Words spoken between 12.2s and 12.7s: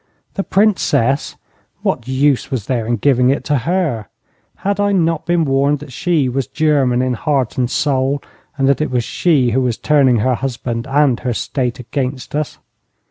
us?